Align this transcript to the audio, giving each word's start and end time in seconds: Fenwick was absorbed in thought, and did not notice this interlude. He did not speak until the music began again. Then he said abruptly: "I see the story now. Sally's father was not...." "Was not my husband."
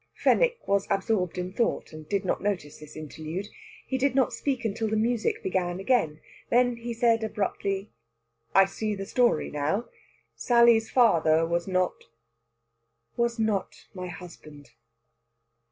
Fenwick 0.15 0.67
was 0.67 0.87
absorbed 0.89 1.37
in 1.37 1.53
thought, 1.53 1.93
and 1.93 2.09
did 2.09 2.25
not 2.25 2.41
notice 2.41 2.79
this 2.79 2.95
interlude. 2.95 3.47
He 3.85 3.99
did 3.99 4.15
not 4.15 4.33
speak 4.33 4.65
until 4.65 4.87
the 4.87 4.95
music 4.95 5.43
began 5.43 5.79
again. 5.79 6.21
Then 6.49 6.77
he 6.77 6.91
said 6.91 7.23
abruptly: 7.23 7.91
"I 8.55 8.65
see 8.65 8.95
the 8.95 9.05
story 9.05 9.51
now. 9.51 9.89
Sally's 10.35 10.89
father 10.89 11.45
was 11.45 11.67
not...." 11.67 12.05
"Was 13.15 13.37
not 13.37 13.85
my 13.93 14.07
husband." 14.07 14.71